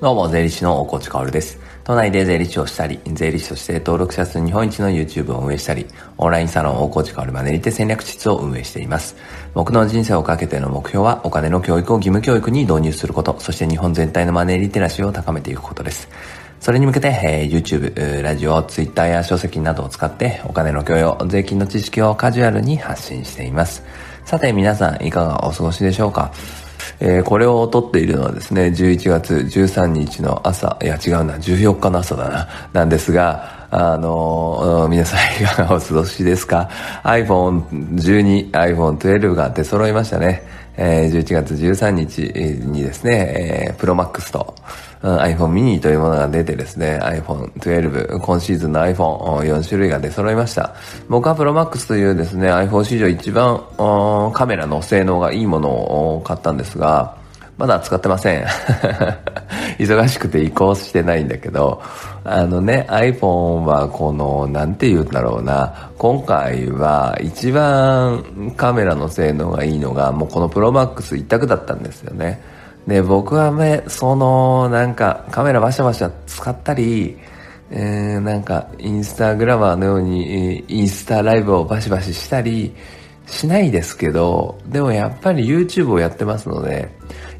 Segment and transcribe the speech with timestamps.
[0.00, 1.60] どうも、税理士の大河内薫です。
[1.84, 5.86] 都内で税理士をしたり、税理士として登録者数日本一の YouTube を運営したり、
[6.18, 9.14] オンラインサロン大河内薫マネリテ戦略室を運営しています。
[9.54, 16.08] 僕の人生をかけての目標は、お金の教育を義務教育に導入すること、そして日本全体のマネリテラシーを高めていくことです。
[16.58, 23.84] それに向けて、えー、YouTube、ラジオ、Twitter や書籍などを使って、お金の教養、税金の知識をカジュアルに発信しています。
[24.24, 26.32] さて皆さん、いかがお過ごしでしょうか？
[27.00, 36.70] えー、これを撮っているのはですね、11月13日の朝、いや違うな、14日の朝だな、なんですが、あのー、皆さんいかがお過ごしですか
[37.02, 40.42] ?iPhone12、iPhone12 が出揃いましたね。
[40.76, 42.20] えー、11月13日
[42.66, 44.54] にですね、えー、Pro Max と、
[45.04, 50.74] iPhone mini というものが出てですね、iPhone 12、今シーズンの iPhone4 種類が出揃いました。
[51.08, 53.62] 僕は Pro Max というですね、iPhone 史上一番
[54.32, 55.68] カメラの性能がいいもの
[56.16, 57.16] を買ったんですが、
[57.58, 58.44] まだ使ってません。
[59.78, 61.82] 忙しくて移行してないんだけど、
[62.24, 72.40] あのね、iPhone はこの、なんて言うんだろうな、今回は一番カメラの性能がいいのが、もうこの Pro Max 一択だったんですよね。
[72.86, 77.16] で、僕はね、その、なんか、カメラバシャバシャ使ったり、
[77.70, 82.74] えー、なんか、インスタグラマーのように、インスタライブをバシバシしたり、
[83.26, 86.90] しないですけど、でもやっぱり YouTube をやってますので、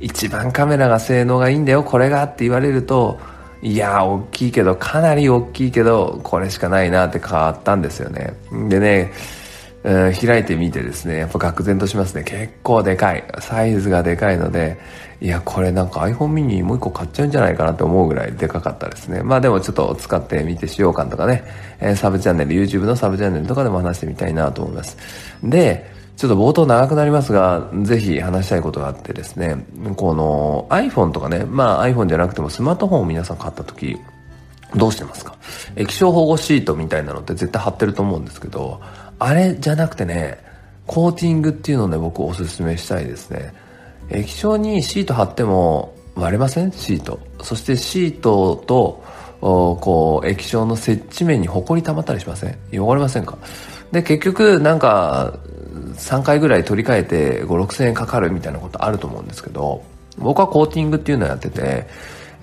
[0.01, 3.19] 一番カメラが性能がいいんだよ、これがって言われると、
[3.63, 8.35] いやー、大きいけど、かなり大きいけど、これしかないなって変わったんですよね。
[8.69, 9.13] でね、
[9.85, 12.25] うん、開いてみてですね、やっぱ愕然としますね。
[12.25, 13.23] 結構でかい。
[13.41, 14.79] サイズがでかいので、
[15.21, 19.23] いや、これなんか iPhone mini もう一個買っちゃうんじゃないかなって思うぐらいでかかったですね。
[19.23, 21.45] まあでもちょっと使ってみて使用感とかね、
[21.81, 24.97] えー、サブチャンネル、YouTube のサブチャンネルとかでも話してみたいなと思います。
[25.43, 33.99] で、ちょっと冒頭長くなりますが、ぜひ話したいことがあってですね、この iPhone とかね、まあ iPhone じゃなくてもスマートフォンを皆さん買った時、
[34.77, 35.37] どうしてますか？
[35.77, 38.81] 液晶保護シートみたいなのって絶対貼ってると思うんですけど、
[39.19, 40.39] あれじゃなくてね、
[40.87, 43.55] コーティングっていうのをね、僕おすすめしたいですね。
[44.11, 46.73] 液晶にシート貼っても割れません？
[46.73, 47.19] シート。
[47.43, 49.03] そしてシートと、
[49.41, 52.59] こう、液晶の接地面にホコリ溜まったりしません？
[52.73, 53.39] 汚れませんか？
[53.93, 55.39] で、結局、なんか、
[55.97, 59.83] 3回ぐらい取り替えて5、6000円かかるみたいなことあると思うんですけど、
[60.19, 61.87] 僕はコーティングっていうのをやってて、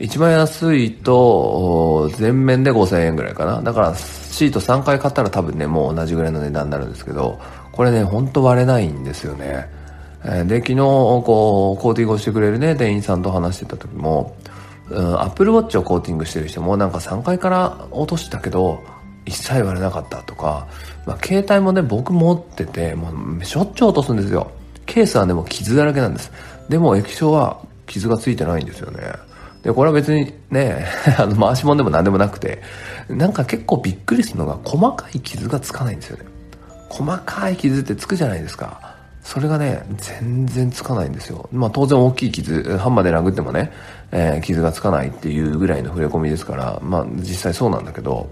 [0.01, 3.61] 一番安いと、全面で5000円ぐらいかな。
[3.61, 7.39] だから、シート3回買ったら多分ね、もう同じぐらいの値段になるんですけど、
[7.71, 9.69] これね、ほんと割れないんですよね。
[10.23, 14.35] で、昨日、こう、コーティングをしてくれるね、店員さんと話してた時も、
[14.89, 18.83] うん、アップルウォッチをコーティングしてる人もなんか3回から落としたけど、
[19.25, 20.67] 一切割れなかったとか、
[21.05, 24.49] まあ、携帯もね、僕持ってて、もうしょっちゅう落とすんですよ。
[24.85, 26.31] ケースはね、もう傷だらけなんです。
[26.69, 28.99] でも液晶は傷がついてないんですよね。
[29.63, 30.85] で、これは別にね、
[31.17, 32.61] あの、回し物でも何でもなくて、
[33.09, 36.25] なんか結構びっくりするのが、細かい傷がつかないんですよね。
[36.89, 38.95] 細かい傷ってつくじゃないですか。
[39.23, 41.47] それがね、全然つかないんですよ。
[41.51, 43.71] まあ当然大きい傷、ハンマーで殴ってもね、
[44.11, 48.27] えー、傷がつかないっていうぐらいの触れ込みですから、まあ実際そうなんだけど、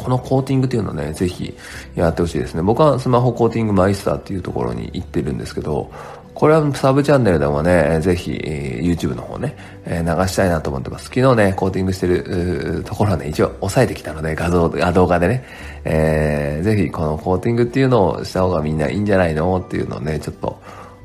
[0.00, 1.54] このコーティングっていうのはね、ぜひ
[1.94, 2.62] やってほしいですね。
[2.62, 5.90] 僕はスマホコーティングマイスターっていうところに行ってるんですけど、
[6.34, 9.54] これはサブチャンネルでもね、ぜひ、YouTube の方ね、
[9.86, 9.92] 流
[10.26, 11.06] したいなと思ってます。
[11.06, 15.44] 昨日ね、コーティングしてるところはね、一応押さえてきたので、画像、動画でね、
[15.84, 20.58] えー、ぜひこのコーティングっていうのをした方がみんないいんじゃないのっていうのをね、ちょっと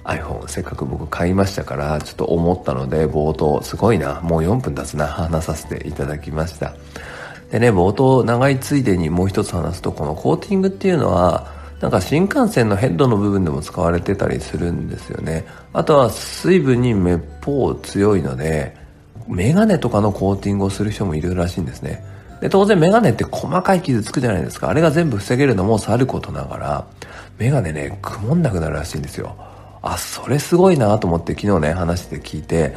[0.06, 6.76] iPhone せっかく僕買いましたから、ちょっと思ったので、冒頭、すごいな、もう4分経つな、話させていただきました。
[7.56, 11.48] でね、冒頭長いついでにもう一つ話すと、このコーティングっていうのは、
[11.80, 15.46] なんか新幹線のヘッドの部分でも使われてたりするんですよね。
[15.72, 18.76] あとは水分にめっぽう強いので、
[19.30, 22.04] メガネとかのコーティングをする人もいるらしいんですね。
[22.42, 24.68] で、当然メガネって細かい傷つくじゃないですか。
[24.68, 26.86] あれが全部防げるのもさることながら、
[27.38, 29.34] メガネね、曇んなくなるらしいんですよ。
[29.82, 32.76] あ、それすごいなと思って昨日ね、話して聞いて、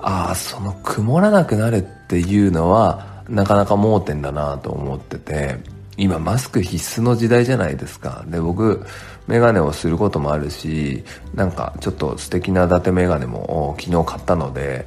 [0.00, 5.58] ああ、その曇らなくなるっていうのは、なかなか盲点だなと思ってて、
[5.96, 8.24] 今マスク必須の時代じゃないですか。
[8.28, 8.86] で、僕、
[9.26, 11.04] メガネをすることもあるし、
[11.34, 14.86] なんかちょっと素敵な伊達メガネも昨日買ったので、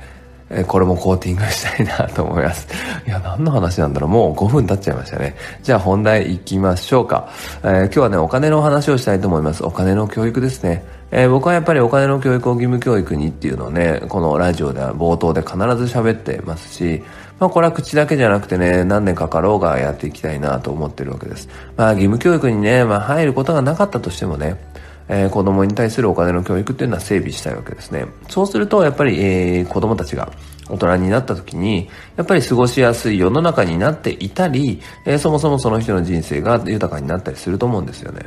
[0.53, 2.67] えこれもコーティングしたいなと思います。
[3.07, 5.35] いや、何の話なんだろうもう5分経っちゃいましたね。
[5.63, 7.29] じゃあ本題行きましょうか。
[7.63, 9.63] えー、今日はね、お金の話をしたいと思います。
[9.63, 10.83] お金の教育ですね。
[11.11, 17.01] えー、僕はやっぱりお金の教育を義務教育にっていうのをね、このラジオでは冒頭で必ず喋ってますし、
[17.41, 21.49] まあこれは口だけじゃなくてね、何年かかろうがやっていきたいなと思ってるわけです。
[21.75, 24.63] まあ義務教育にね、まあ入ることがなかったとしてもね、
[25.09, 28.05] えー、子供に対するお金の教育っていうのは整備したいわけですね。
[28.29, 30.31] そうすると、やっぱり、えー、子供たちが
[30.69, 38.21] 大人になった時に、やっぱり過ごしやすい世の中になっていたり、えー、そもそもその人の人生が豊かになったりすると思うんですよね。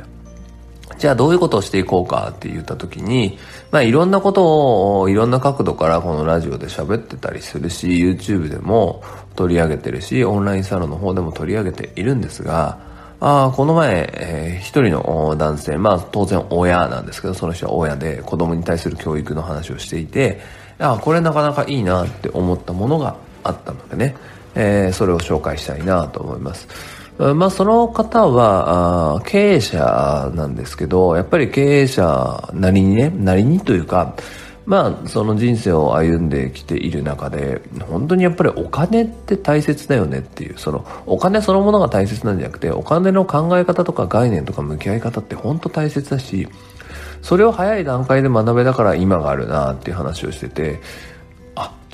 [0.97, 3.37] じゃあどういうことをしていこうかって言った時に、
[3.71, 9.03] まあいろんなことをいろんな角度からこのラジオで喋ってたりするし、YouTube でも
[9.35, 12.79] 取り上げてるし、オンラインサロンの方でも取り上げているんですが、
[13.19, 20.39] あこの前、えー、一人の男性、まあ当然親なんですけど、その人は親で子供に対する教育の話をしていて、
[20.79, 24.15] あこれなかなかいいなって思ったものがあったのでね、
[24.55, 26.94] えー、それを紹介したいなと思います。
[27.17, 34.15] まあ、その方は、経営者なんですけど、やっぱり経営者なりにね、なりにというか、
[34.65, 46.49] まあ、その人生を歩んできている中で、本当にやっぱりお金って大切だよねっていう、その、お金そのものが大切なんじゃなくて、お金の考え方とか概念とか向き合い方って本当大切だし、
[47.21, 50.81] それを早い段階で学べだから今があるなっていう話をしてて、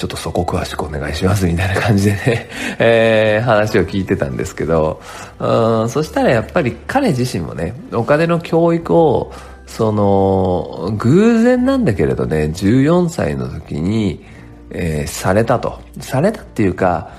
[0.02, 2.50] ちょっとそこ詳しくお願いしますみたいな感じでね
[2.80, 5.00] えー、話を聞いてたんですけど、
[5.40, 9.32] うん、そしたらやっぱり彼自身もね、お金の教育を、
[9.68, 14.26] その、偶然なんだけれどね、14歳の時に、
[14.72, 15.80] えー、されたと。
[16.00, 17.10] されたっていうか、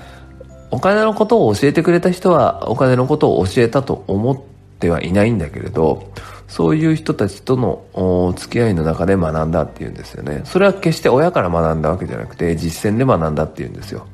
[0.69, 4.37] お金のことを教えてくれた人はお金のことを教えたと思っ
[4.79, 6.09] てはいないんだけれど、
[6.53, 10.41] そういう人たちとの付き合いの中で学んだっていうんですよね。
[10.45, 14.05] それは決して親から学んだわけじゃなくて、実践で学んだっていうんですよ。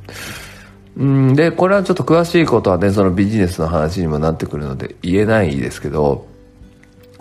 [0.96, 6.28] うんで、これはちょっと詳しいことはね、そのビジネスの話にもなってくるので言えないですけど、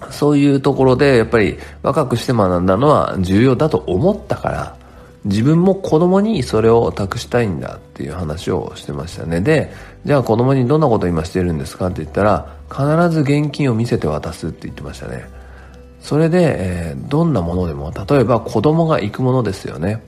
[0.09, 4.78] そういうところでやっぱり若くして学んだのは重要だと思ったから、
[5.29, 9.41] 自分も子供にそれを託したいんだっていう話をしてましたね。
[9.41, 9.71] で、
[10.05, 15.29] じゃあ子供にどんなこと今してるんですかって言ったら、必ず現金を見せて渡すって言ってましたね。
[16.01, 20.03] それで、えー、どんなものでも、例えば子供が行くものですよね。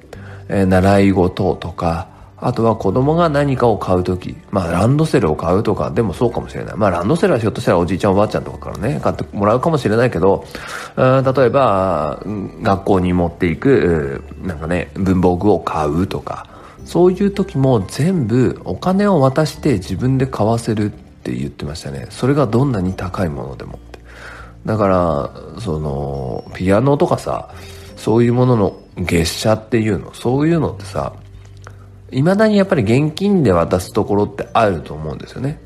[0.49, 2.09] えー、習い事とか、
[2.43, 6.77] あとは子供が何かを買うとき、まあランドセルを買うとかでもそうかもしれない。
[6.77, 10.45] まあランドセルはひょっとしたらおじいちゃんおばあちゃんとかからね、買ってもらうかもしれないけど、
[10.97, 12.23] 例えば
[12.63, 16.47] 学校に持っていく、なんかね、文房具を買うとか、
[16.85, 22.07] そういう時も全部お金を渡して自分で買わせるって言ってましたね。
[22.11, 23.79] それがどんなに高いものでも。
[24.67, 27.49] だから、その、ピアノとかさ、
[27.97, 31.15] そういうものの月謝っていうの、そういうのってさ、
[32.11, 35.61] 未だにやっぱり現金で渡すところってあると思うんですよね。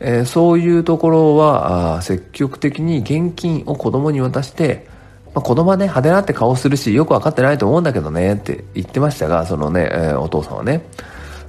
[0.00, 4.86] えー、そういうところは積極的に現金を子供に渡して、
[5.34, 10.82] まあ、子供はね、派手なって顔するし、よくわかってないと思うんだけどね、って言ってましたが、そのね、えー、お父さんはね。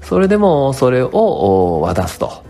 [0.01, 2.44] それでも、それを渡すと。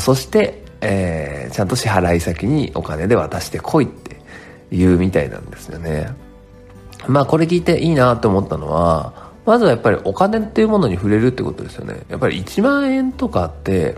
[0.00, 4.20] そして、えー、ちゃんと支払い先にお金で渡してこいって
[4.70, 6.08] 言うみたいなんですよね。
[7.06, 12.02] まあこれ聞いていいなって思ったのは、まずはやっぱりお金っていうものに触れるってことですよね。
[12.08, 13.96] やっぱり1万円とかって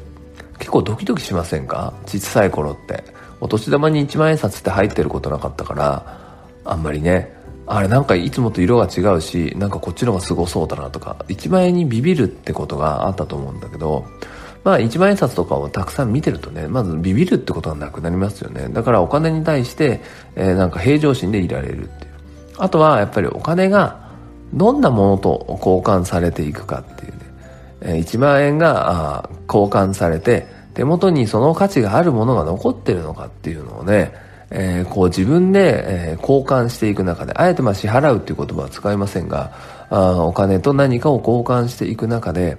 [0.58, 1.94] 結構ドキドキしませんか？
[2.06, 3.02] 小さい頃って。
[3.40, 6.18] お年玉に1万円札って入ってることなかったから、
[6.64, 7.32] あんまりね、
[7.66, 14.06] あれなんかいつもと色が違うし、なんかこっちの方がすごそうだなとか、1万円にビビるってことがあったと思うんだけど、
[14.64, 18.68] まあ1万円札とかをたくさん見てるとね、まずビビるってことはなくなりますよね。
[18.70, 20.00] だからお金に対して、
[20.34, 22.10] えー、なんか平常心でいられるっていう。
[22.58, 24.07] あとはやっぱりお金が
[24.54, 34.12] どんなものと交換されていくかっていうね、1万円が交換されて、手元にその価値があるものが残ってるのかっていうのをね、
[34.50, 39.52] えー、こう自分で、交換していく中で、あえてまあ支払うっていう言葉は使いませんが、
[39.90, 42.58] あお金と何かを交換していく中で、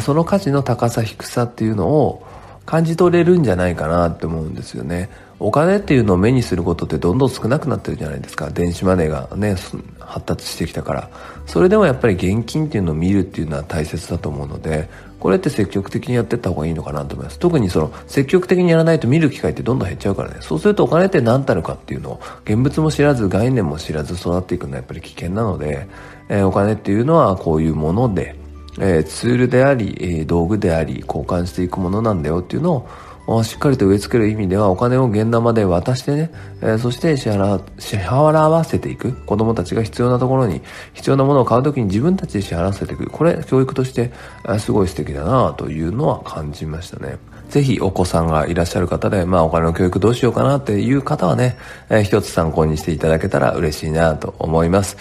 [0.00, 2.26] その価値の高さ低さっていうのを
[2.66, 5.10] 感じ取れるんじゃないかなって思うんですよね。
[5.44, 8.50] お金っていうのを目にすることってどんどん少なくなってるじゃないですか。
[8.50, 9.56] 電子マネーがね、
[9.98, 11.10] 発達してきたから。
[11.46, 17.40] それでもやっぱり現金っていうのを見るっていうのは大切だと思うので、これって積極的にやっていった方がいいのかなと思います。
[17.40, 20.36] 特にその積極的にやらないと見る機会ってどんどん減っちゃうからね。
[20.40, 25.88] そうするとお金って何たるかっていうのを現物も知らず概念も知らず育っていくのはやっぱり危険なので、
[26.28, 28.36] えー、お金っていうのはこういうもので、
[28.78, 32.88] えー、ツールであり、えー、道具であり交換していくものなんだよっていうのを
[33.44, 39.12] しっかりと植え付ける意味ではお金を現玉で渡してね、えー、そして支払支払わせていく。
[39.12, 40.60] 子供たちが必要なところに
[40.92, 43.06] 必要なものを買うときに自分たちで支払わせていく。
[43.08, 44.12] これ教育として、
[44.44, 47.16] えー、すごい素敵だなというのは感じましたね。
[47.48, 51.56] ぜひお子さんがいらっしゃる方で、まあお金の教育どうしようかなっていう方はね、
[51.90, 54.96] えー、一つ参考にしていただけたら嬉しいなと思います。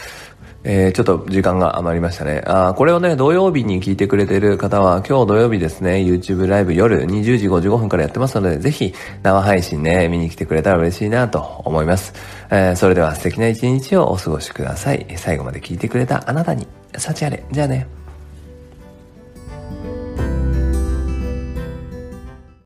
[0.64, 2.44] えー、ちょっと時間が余りましたね。
[2.46, 12.14] あこれをね、土曜日に聞いてくれてる方は、今日土曜日ですね、YouTube ライブ夜20時55分からやってますので、ぜひ生配信ね、見に来てくれたら嬉しいなと思います。
[12.52, 15.06] えー、それでは素敵な一日をお過ごしください。
[15.18, 17.44] 最後まで聞いてくれたあなたに、幸あれ。
[17.52, 18.01] じゃあね。